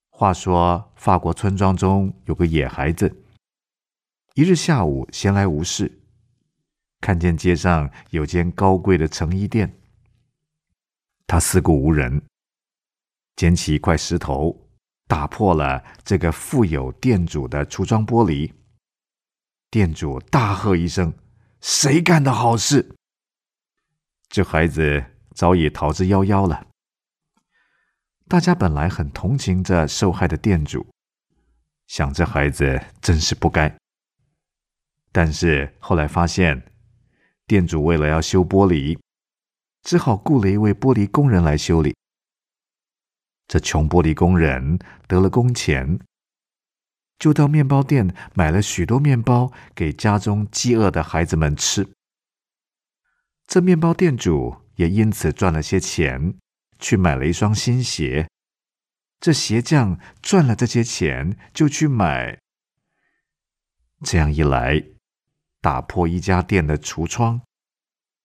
[0.09, 3.23] 话说，法国村庄中有个野孩子，
[4.35, 6.01] 一日下午闲来无事，
[7.01, 9.79] 看见街上有间高贵的成衣店。
[11.25, 12.21] 他四顾无人，
[13.35, 14.62] 捡起一块石头，
[15.07, 18.51] 打破了这个富有店主的橱窗玻璃。
[19.69, 21.13] 店主大喝一声
[21.61, 22.95] ：“谁干的好事？”
[24.29, 25.03] 这孩子
[25.35, 26.67] 早已逃之夭夭了。
[28.27, 30.87] 大家本来很同情这受害的店主，
[31.87, 33.75] 想这孩子真是不该。
[35.11, 36.65] 但是后来发现，
[37.45, 38.97] 店主为了要修玻璃。
[39.83, 41.93] 只好雇了一位玻璃工人来修理。
[43.53, 45.99] 这穷玻璃工人得了工钱，
[47.19, 51.87] 就到面包店买了许多面包给家中饥饿的孩子们吃。
[53.45, 56.33] 这面包店主也因此赚了些钱，
[56.79, 58.27] 去买了一双新鞋。
[59.19, 62.39] 这鞋匠赚了这些钱，就去买。
[64.03, 64.83] 这样一来，
[65.61, 67.39] 打破一家店的橱窗。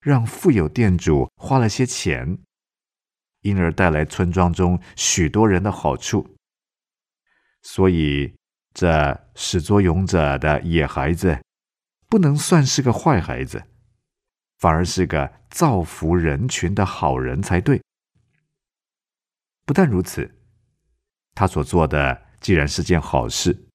[0.01, 2.39] 让富有店主花了些钱，
[3.41, 6.37] 因而带来村庄中许多人的好处。
[7.63, 8.35] 所以，
[8.73, 11.43] 这始作俑者的野孩子，
[12.09, 13.65] 不能算是个坏孩子，
[14.59, 17.83] 反而是个造福人群的好人才对。
[19.67, 20.35] 不但如此，
[21.35, 23.67] 他所做的既然是件好事，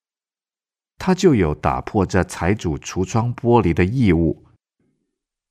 [0.98, 4.46] 他就有打破这财主橱窗玻璃的义务，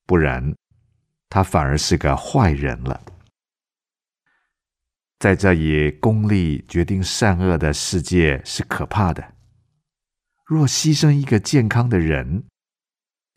[0.07, 0.55] 不然。
[1.29, 3.01] 他反而是个坏人了。
[5.23, 9.35] 在这以功利决定善恶的世界是可怕的。
[10.45, 12.43] 若牺牲一个健康的人，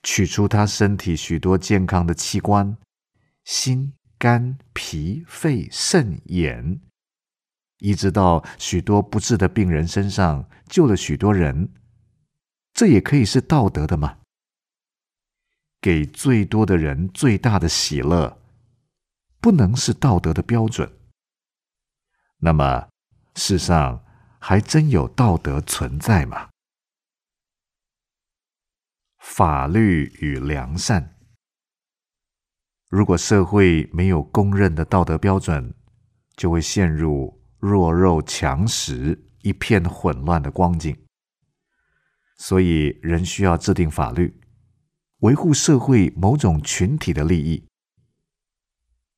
[0.02, 2.76] 取出他身体许多健康的器官——
[3.46, 6.82] 心、肝、脾、肺、肾、眼，
[7.78, 11.72] 移植到许多不治的病人身上，救了许多人，
[12.74, 14.18] 这也可以是道德的吗？
[15.80, 18.42] 给最多的人最大的喜乐，
[19.40, 20.92] 不能是道德的标准。
[22.38, 22.88] 那么，
[23.36, 24.06] 世上
[24.40, 26.50] 还真有道德存在吗？
[29.20, 31.18] 法律与良善，
[32.90, 35.74] 如果社会没有公认的道德标准，
[36.36, 40.96] 就会陷入弱肉强食、一片混乱的光景。
[42.38, 44.40] 所以，人需要制定法律。
[45.20, 47.68] 维护社会某种群体的利益，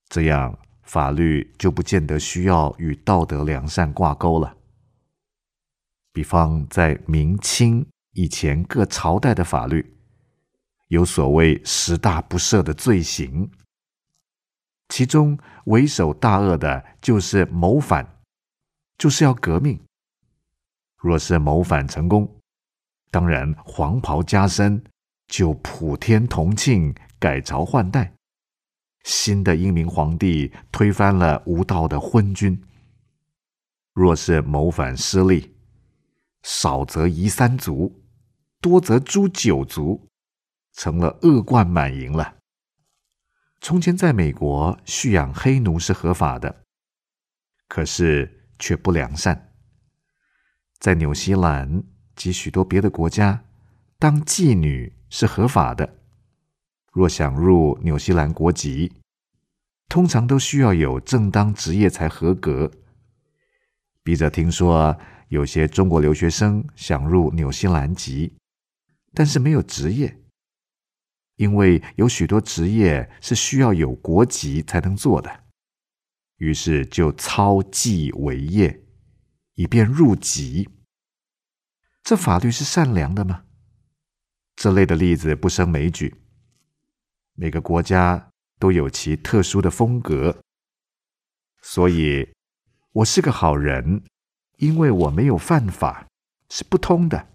[0.08, 4.58] 这样法律就不见得需要与道德良善挂钩了。
[6.12, 9.96] 比方在明清以前各朝代的法律，
[10.88, 13.52] 有所谓十大不赦的罪行，
[14.90, 18.20] 其中为首大恶的就是谋反，
[18.98, 19.80] 就是要革命。
[20.98, 22.40] 若是谋反成功，
[23.12, 24.84] 当然黄袍加身。
[25.28, 28.14] 就普天同庆，改朝换代，
[29.08, 32.62] 新的英明皇帝推翻了无道的昏君。
[33.94, 35.56] 若是谋反失利，
[36.44, 38.04] 少则夷三族，
[38.60, 40.10] 多则诛九族，
[40.74, 42.36] 成了恶贯满盈了。
[43.62, 46.64] 从前在美国蓄养黑奴是合法的，
[47.70, 49.54] 可是却不良善。
[50.80, 51.82] 在纽西兰
[52.14, 53.46] 及许多别的国家，
[53.98, 54.98] 当妓女。
[55.10, 56.00] 是合法的。
[56.98, 58.92] 若想入纽西兰国籍，
[59.88, 62.72] 通常都需要有正当职业才合格。
[64.02, 68.34] 笔者听说有些中国留学生想入纽西兰籍，
[69.14, 70.20] 但是没有职业，
[71.36, 75.44] 因为有许多职业是需要有国籍才能做的，
[76.38, 78.84] 于是就操妓为业，
[79.54, 80.68] 以便入籍。
[82.02, 83.44] 这法律是善良的吗？
[84.56, 86.24] 这类的例子不胜枚举。
[87.40, 90.42] 每个国家都有其特殊的风格，
[91.62, 92.34] 所以
[92.94, 94.04] 我是个好人，
[94.58, 96.08] 因为我没有犯法，
[96.50, 97.28] 是不通的。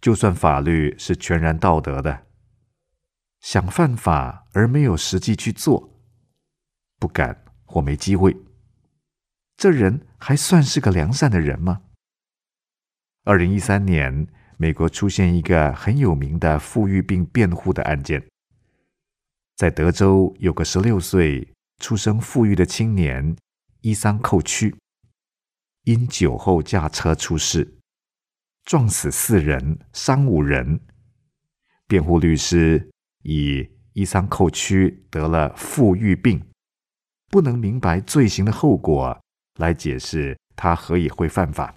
[0.00, 2.26] 就算法律是全然道德的，
[3.40, 5.96] 想犯法而没有实际去做，
[6.98, 8.36] 不敢或没机会，
[9.56, 11.82] 这人还算是个良善的人吗？
[13.22, 14.26] 二零一三年。
[14.60, 18.28] 美国出现一个很有名的富裕病辩护的案件，
[19.58, 23.36] 在德州有个十六岁出生富裕的青年
[23.80, 24.72] 伊桑寇区，
[25.82, 27.80] 因酒后驾车出事，
[28.64, 30.78] 撞死四人，伤五人。
[31.88, 32.88] 辩护律师
[33.24, 36.40] 以伊桑寇区得了富裕病，
[37.26, 39.20] 不能明白罪行的后果，
[39.58, 41.74] 来解释他何以会犯法。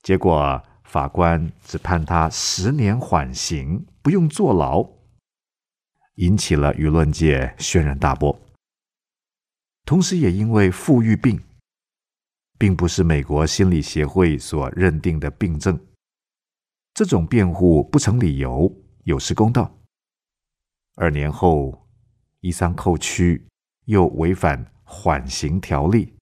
[0.00, 4.82] 结果法官只判他十年缓刑，不用坐牢，
[6.18, 8.36] 引起了舆论界轩然大波。
[9.84, 11.40] 同时，也因为富裕病，
[12.58, 15.78] 并不是美国心理协会所认定的病症，
[16.92, 18.72] 这种辩护不成理由，
[19.04, 19.78] 有失公道。
[20.96, 21.88] 二年后，
[22.40, 23.46] 伊桑寇区
[23.84, 26.14] 又违反缓刑条例，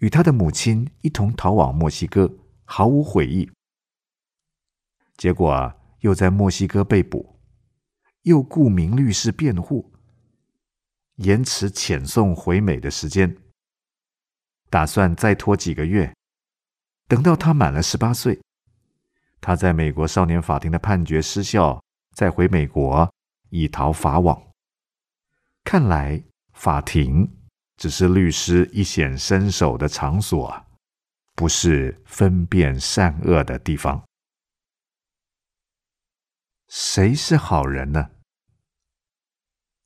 [0.00, 2.30] 与他的母亲一同逃往墨西哥，
[2.66, 3.50] 毫无悔意。
[5.16, 7.29] 结果又在墨西哥被捕，
[8.22, 9.92] 又雇名律师辩护。
[11.16, 13.36] 延迟遣送回美的时间，
[14.70, 16.14] 打算再拖几个月，
[17.06, 18.40] 等到他满了十八岁，
[19.40, 21.82] 他在美国少年法庭的判决失效，
[22.14, 23.12] 再回美国
[23.50, 24.42] 以逃法网。
[25.62, 26.22] 看来
[26.54, 27.30] 法庭
[27.76, 30.66] 只是律师一显身手的场所，
[31.34, 34.02] 不是分辨善恶的地方。
[36.70, 38.10] 谁是好人呢？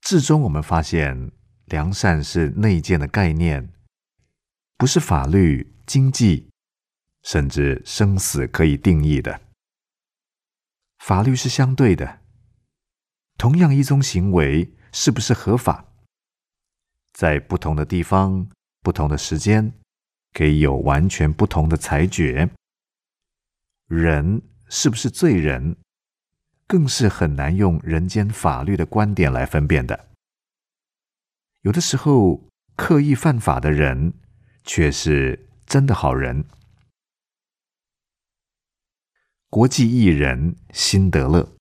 [0.03, 1.32] 至终，我们发现
[1.64, 3.72] 良善是内建的概念，
[4.76, 6.51] 不是法律、经济，
[7.22, 9.41] 甚至生死可以定义的。
[10.99, 12.20] 法律是相对的，
[13.39, 15.91] 同样一宗行为是不是合法，
[17.14, 18.47] 在不同的地方、
[18.82, 19.72] 不同的时间，
[20.35, 22.51] 可以有完全不同的裁决。
[23.87, 25.78] 人是不是罪人？
[26.67, 30.09] 更是很难用人间法律的观点来分辨的。
[31.62, 34.12] 有的时候，刻意犯法的人
[34.65, 36.45] 却是真的好人。
[39.49, 41.55] 国际艺人辛德勒，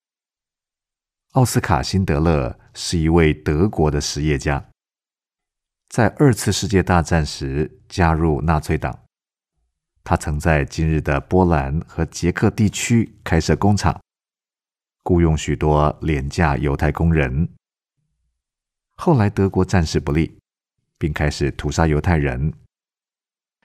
[1.32, 4.70] 奥斯卡·辛德勒是一位德国的实业家，
[5.90, 9.00] 在二次世界大战时加入纳粹党。
[10.04, 14.03] 他曾在今日的波兰和捷克地区开设工厂。
[15.04, 17.50] 雇佣许多廉价犹太工人。
[18.96, 20.38] 后来德国战事不利，
[20.98, 22.54] 并开始屠杀犹太人。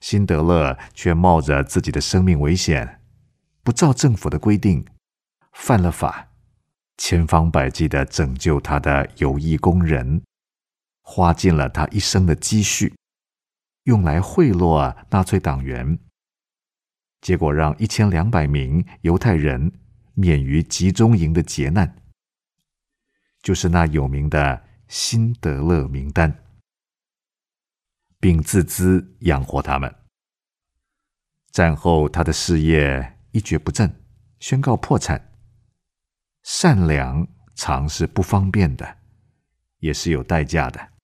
[0.01, 3.01] 辛德勒却冒着自己的生命危险，
[3.63, 4.87] 不照政府的规定，
[5.53, 6.31] 犯了法，
[6.97, 10.23] 千方百计的拯救他的有益工人，
[11.03, 12.95] 花尽了他一生的积蓄，
[13.85, 15.99] 用来贿赂纳粹党员，
[17.21, 19.73] 结果让一千两百名犹太人。
[20.21, 21.95] 免于集中营的劫难，
[23.41, 26.43] 就是那有名的辛德勒名单，
[28.19, 29.95] 并自资养活他们。
[31.53, 33.95] 战后，他的事业一蹶不振，
[34.41, 35.39] 宣告破产。
[36.43, 38.99] 善良常是不方便的，
[39.79, 40.95] 也是有代价的。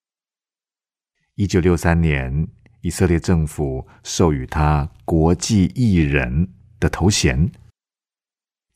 [1.37, 2.49] 一九六三年，
[2.81, 7.53] 以色列政府授予他国际艺人的头衔。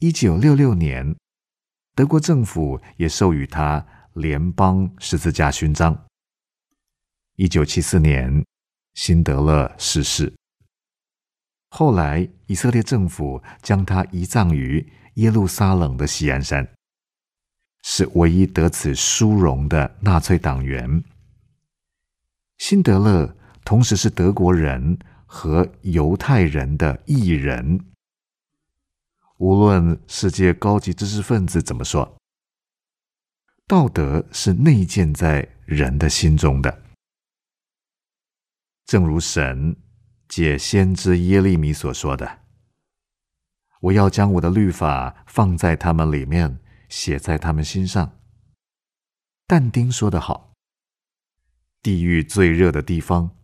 [0.01, 1.17] 一九六六年，
[1.97, 6.07] 德国政府也授予他联邦十字架勋章。
[7.35, 8.47] 一九七四年，
[8.95, 10.33] 辛德勒逝世。
[11.71, 16.73] 后来，以色列政府将他移葬于耶路撒冷的锡安山，
[17.83, 21.03] 是唯一得此殊荣的纳粹党员。
[22.59, 24.97] 辛德勒同时是德国人
[25.27, 27.85] 和犹太人的艺人。
[29.39, 32.18] 无论世界高级知识分子怎么说，
[33.68, 36.82] 道德是内建在人的心中的。
[38.84, 39.76] 正如神
[40.26, 42.41] 借先知耶利米所说的
[43.82, 46.59] ：“我要将我的律法放在他们里面，
[46.89, 48.18] 写在他们心上。”
[49.47, 50.53] 但丁说得好
[51.80, 53.36] ：“地狱最热的地方。”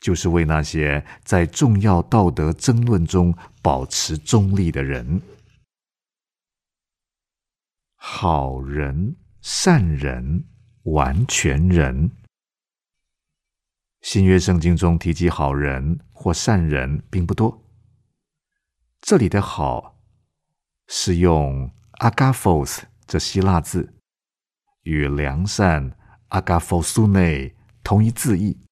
[0.00, 5.20] 就是为那些在重要道德争论中保持中立的人，
[7.96, 10.44] 好人、善人、
[10.84, 12.10] 完全人。
[14.00, 17.64] 新约圣经中提及好人或善人并不多。
[19.00, 19.98] 这里的好
[20.86, 21.70] 是用
[22.00, 23.94] agaphos 这希腊字，
[24.82, 25.96] 与良善
[26.28, 28.67] agaphosune 同一字义。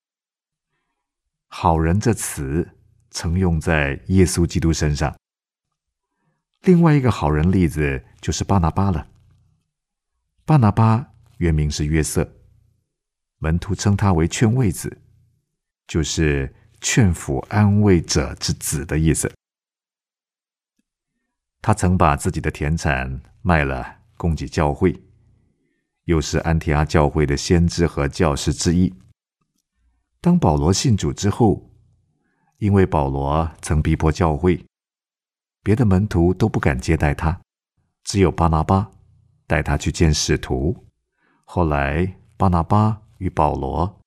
[1.48, 2.68] 好人这词
[3.10, 5.16] 曾用在耶稣基督身上。
[6.62, 9.08] 另外一个好人例子就是巴拿巴了。
[10.44, 12.28] 巴拿巴原名是约瑟，
[13.38, 15.00] 门徒称他为劝慰子，
[15.86, 19.32] 就是劝抚安慰者之子的意思。
[21.62, 25.02] 他曾把自己的田产卖了，供给教会，
[26.04, 28.92] 又是安提阿教会的先知和教师之一。
[30.20, 31.70] 当保罗信主之后，
[32.58, 34.64] 因为保罗曾逼迫教会，
[35.62, 37.40] 别的门徒都不敢接待他，
[38.02, 38.90] 只有巴拿巴
[39.46, 40.86] 带他去见使徒。
[41.44, 44.00] 后来，巴拿巴与保罗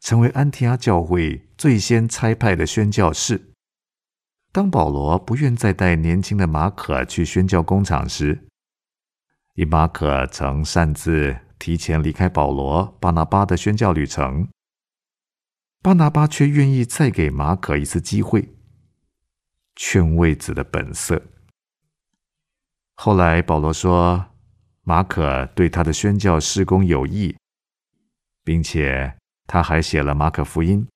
[0.00, 3.50] 成为安提阿教会最先差派的宣教士。
[4.52, 8.46] 当保罗不愿再带年轻的马可去宣教工厂时，
[9.54, 14.48] 因马可曾擅自提前离开保罗、巴拿巴的宣教旅程。
[15.84, 18.56] 巴拿巴却愿意再给马可一次机会，
[19.76, 21.22] 劝慰子的本色。
[22.94, 24.30] 后来保罗说，
[24.80, 27.36] 马可对他的宣教事工有益，
[28.42, 30.88] 并且他还写了马可福音。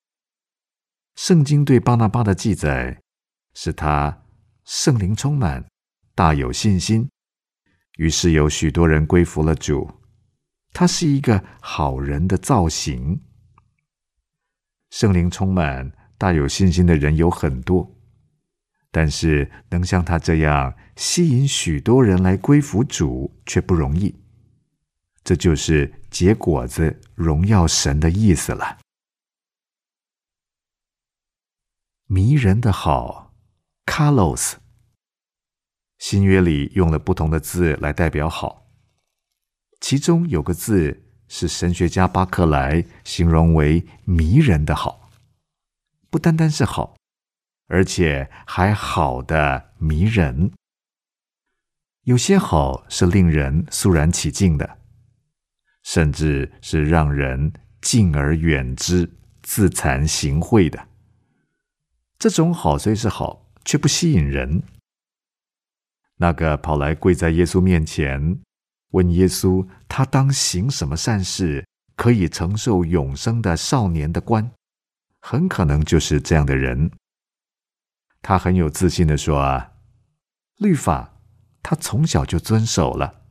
[1.16, 3.02] 圣经对巴拿巴的记载
[3.52, 4.22] 是他
[4.64, 5.68] 圣灵充满，
[6.14, 7.10] 大有信心，
[7.98, 10.00] 于是有许多人归服了主。
[10.72, 13.20] 他是一个好人的造型。
[14.90, 17.94] 圣灵充满、大有信心的人有很多，
[18.90, 24.14] 但是能像他这样吸引许多人来归服主却不容易。
[25.22, 28.78] 这就是结果子、荣耀神的意思了。
[32.06, 33.34] 迷人的好
[33.84, 34.54] ，Carlos。
[35.98, 38.70] 新约里用了不同的字来代表好，
[39.80, 41.04] 其中有个字。
[41.28, 45.10] 是神学家巴克莱形容为迷人的好，
[46.10, 46.96] 不单单是好，
[47.66, 50.50] 而且还好的迷人。
[52.04, 54.78] 有些好是令人肃然起敬的，
[55.82, 57.52] 甚至是让人
[57.82, 60.88] 敬而远之、自惭形秽的。
[62.18, 64.62] 这种好虽是好，却不吸引人。
[66.16, 68.40] 那个跑来跪在耶稣面前。
[68.90, 74.50] 问耶稣，他当行什么善事可以承受永生的少年的官，
[75.20, 76.90] 很可能就是这样的人。
[78.22, 79.72] 他很有自信的说：“啊，
[80.56, 81.20] 律法
[81.62, 83.26] 他从小就遵守了。”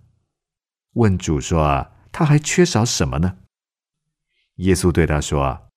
[0.93, 3.39] 问主说：“啊，他还缺少什么呢？”
[4.57, 5.69] 耶稣对他说：“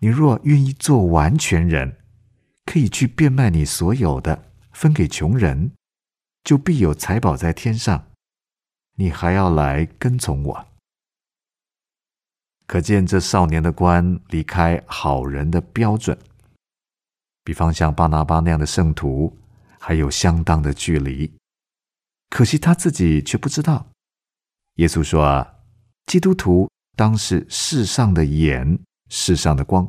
[0.00, 1.98] 你若愿意做完全人，
[2.64, 5.72] 可以去变卖你所有的，分给穷人，
[6.44, 8.08] 就必有财宝在天上。”
[8.96, 10.66] 你还要来跟从我？
[12.66, 16.16] 可见这少年的官离开好人的标准，
[17.44, 19.36] 比方像巴拿巴那样的圣徒，
[19.78, 21.30] 还有相当的距离。
[22.30, 23.86] 可惜他自己却不知道。
[24.76, 25.54] 耶稣说：“啊，
[26.06, 28.78] 基督徒当是世上的盐，
[29.10, 29.86] 世上的光，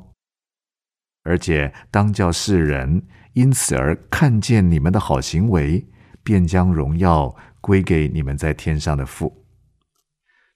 [1.23, 5.87] 而且当叫世人因此而看见你们的好行为，
[6.23, 7.33] 便将荣耀。”
[7.63, 9.45] 归给你们在天上的父。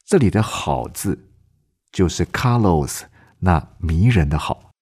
[0.05, 1.31] 这里的好字，
[1.89, 3.03] 就是 Carlos
[3.39, 4.73] 那迷人的好，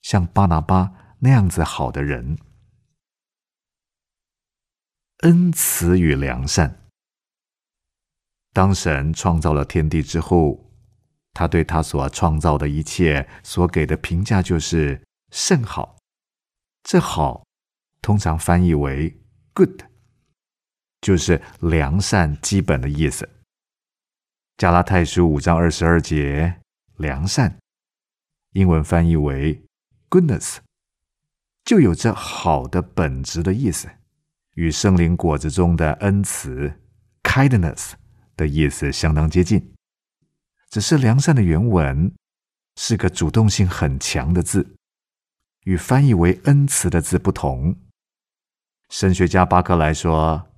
[0.00, 2.38] 像巴拿巴那样子好的人。
[5.22, 6.88] 恩慈与良善。
[8.52, 10.72] 当神创造了天地之后，
[11.32, 15.98] 他对他所创造的一切所给的评价就是甚好。
[16.84, 17.44] 这好
[18.00, 19.20] 通常翻译为
[19.52, 19.89] good。
[21.00, 23.28] 就是良善基本的意思。
[24.58, 26.60] 加拉太书五章二十二节，
[26.98, 27.58] 良善，
[28.52, 29.64] 英文翻译为
[30.10, 30.58] goodness，
[31.64, 33.88] 就有着好的本质的意思，
[34.56, 36.74] 与圣灵果子中的恩慈
[37.22, 37.92] kindness
[38.36, 39.72] 的意思相当接近。
[40.68, 42.12] 只是良善的原文
[42.76, 44.76] 是个主动性很强的字，
[45.64, 47.76] 与翻译为恩慈的字不同。
[48.90, 50.49] 神学家巴克来说。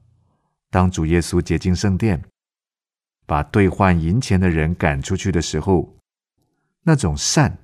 [0.72, 2.24] 当主耶稣洁净圣殿，
[3.26, 5.98] 把兑换银钱的人赶出去的时候，
[6.80, 7.58] 那种善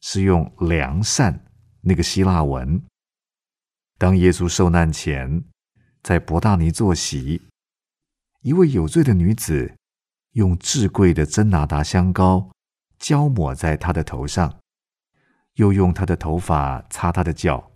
[0.00, 1.44] 是用良善
[1.82, 2.82] 那个希腊文。
[3.98, 5.44] 当耶稣受难前，
[6.02, 7.42] 在伯大尼坐席，
[8.40, 9.74] 一位有罪的女子
[10.32, 12.50] 用至贵的真拿达香膏
[12.98, 14.58] 浇抹在他的头上，
[15.56, 17.70] 又用他的头发擦他的脚。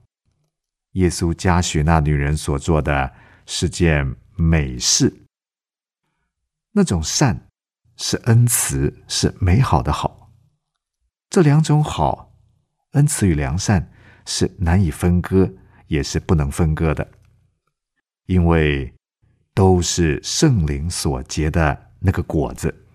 [0.92, 3.12] 耶稣嘉许那女人所做的
[3.44, 4.16] 是件。
[4.37, 5.26] 美事，
[6.72, 7.49] 那种善
[7.97, 10.32] 是恩慈，是美好的好。
[11.30, 12.32] 这两种好，
[12.93, 13.93] 恩慈与良善
[14.26, 15.55] 是难以分割，
[15.87, 17.09] 也是不能分割的，
[18.26, 18.95] 因为
[19.53, 22.87] 都是圣灵所结的那个果子。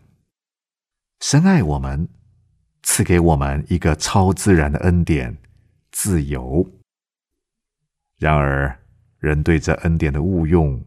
[1.21, 2.07] 神爱我们，
[2.83, 5.37] 赐给我们一个超自然的恩典——
[5.91, 6.65] 自由。
[8.17, 8.79] 然而，
[9.17, 10.85] 人对这恩典的误用，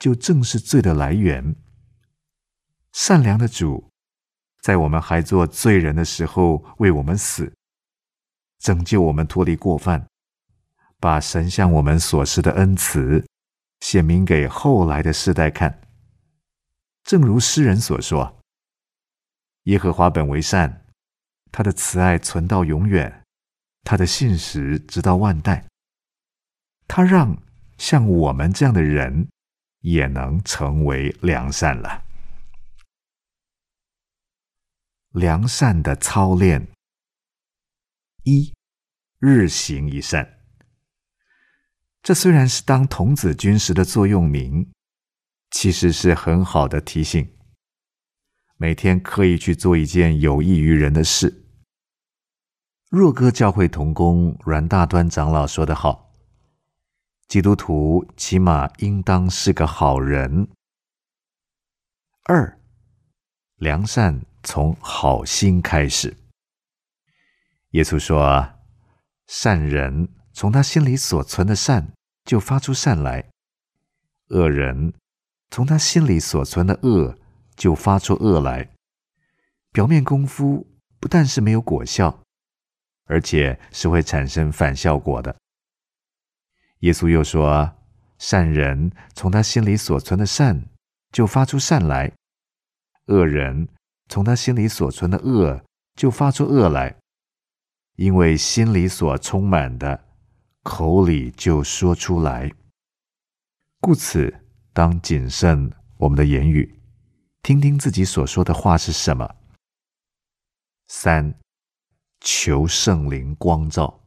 [0.00, 1.54] 就正是罪的来源。
[2.92, 3.88] 善良的主，
[4.60, 7.52] 在我们还做罪人的时候为我们死，
[8.58, 10.08] 拯救我们脱离过犯，
[10.98, 13.24] 把神向我们所施的恩慈
[13.80, 15.80] 显明给后来的世代看。
[17.04, 18.40] 正如诗人所说
[19.64, 20.86] ：“耶和华本为善，
[21.52, 23.22] 他的慈爱存到永远，
[23.84, 25.66] 他的信实直到万代。
[26.88, 27.40] 他让
[27.78, 29.28] 像我们这样的人
[29.80, 32.04] 也能成为良善了。
[35.10, 36.68] 良善的操练
[38.24, 38.54] 一，
[39.18, 40.38] 日行一善。
[42.02, 44.70] 这虽然是当童子军时的座右铭。”
[45.52, 47.36] 其实是很好的提醒。
[48.56, 51.44] 每天刻意去做一件有益于人的事。
[52.88, 56.09] 若哥教会童工阮大端长老说得好
[57.30, 60.48] ：“基督徒起码应当是个好人。”
[62.26, 62.58] 二，
[63.54, 66.16] 良善从好心开始。
[67.70, 68.54] 耶稣说
[69.28, 71.92] ：“善人从他心里所存的善
[72.24, 73.30] 就发出善来，
[74.30, 74.92] 恶人。”
[75.52, 77.16] 从他心里所存的恶，
[77.54, 78.70] 就发出恶来。
[79.70, 80.66] 表面功夫
[80.98, 82.22] 不但是没有果效，
[83.04, 85.36] 而且是会产生反效果的。
[86.80, 87.76] 耶稣又说
[88.18, 90.66] ：“善人从他心里所存的善，
[91.10, 92.12] 就发出善来；
[93.06, 93.68] 恶人
[94.08, 95.64] 从他心里所存的恶，
[95.94, 96.96] 就发出恶来。
[97.96, 100.04] 因为心里所充满的，
[100.62, 102.52] 口里就说出来。
[103.80, 104.36] 故此。”
[104.72, 106.80] 当谨慎我们的言语，
[107.42, 109.28] 听听自己所说的话是什么。
[110.86, 111.34] 三，
[112.20, 114.04] 求圣灵光照。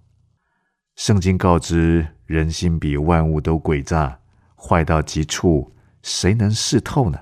[0.95, 4.19] 圣经告知人心比万物都诡诈，
[4.55, 7.19] 坏到极处，谁能视透呢？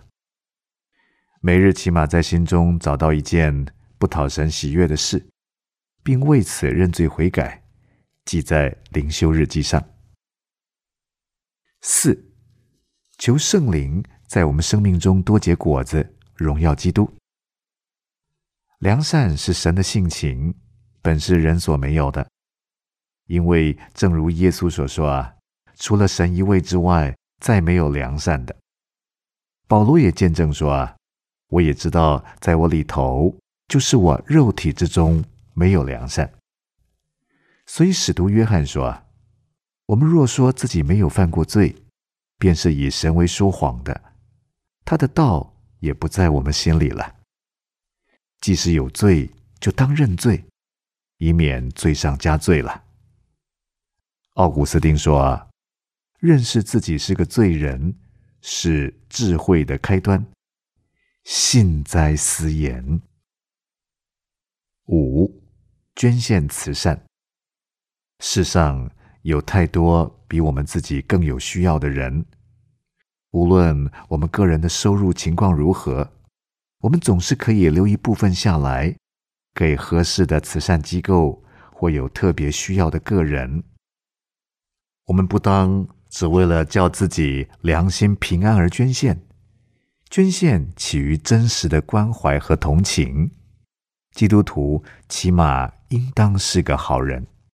[1.42, 3.66] 每日起码在心中找到一件
[3.98, 5.28] 不讨神喜悦的事，
[6.04, 7.64] 并为此认罪悔改，
[8.26, 9.84] 记在灵修日记上。
[11.82, 12.28] 四。
[13.18, 17.08] 求圣灵在我们生命中多结果子，荣耀基督。
[18.80, 20.56] 良善是神的性情，
[21.04, 22.31] 本是人所没有的。
[23.32, 25.34] 因为正如耶稣所说啊，
[25.76, 28.54] 除了神一位之外，再没有良善的。
[29.70, 30.98] 保罗也见证说啊，
[31.48, 33.34] 我也知道，在我里头，
[33.70, 35.24] 就是我肉体之中
[35.54, 36.30] 没有良善。
[37.66, 39.06] 所以使徒约翰说啊，
[39.86, 41.74] 我们若说自己没有犯过罪，
[42.38, 44.02] 便是以神为说谎的，
[44.84, 47.16] 他的道也不在我们心里了。
[48.42, 50.44] 即使有罪，就当认罪，
[51.20, 52.84] 以免罪上加罪了。
[54.34, 55.48] 奥古斯丁说：“啊
[56.20, 57.96] 认识自己是个罪人，
[58.42, 60.26] 是智慧的开端。”
[61.24, 63.02] 信哉思言。
[64.88, 65.42] 五，
[65.96, 67.04] 捐献慈善。
[68.20, 68.92] 世上。
[69.24, 72.26] 有太多比我们自己更有需要的人，
[73.30, 76.12] 无论我们个人的收入情况如何，
[76.80, 78.98] 我们总是可以留一部分下来，
[79.54, 83.64] 给合适的慈善机构或有特别需要的个人。
[85.12, 89.22] 我们不当只为了叫自己良心平安而捐献，
[90.10, 93.32] 捐献起于真实的关怀和同情。
[94.14, 97.28] 基督徒起码应当是个好人。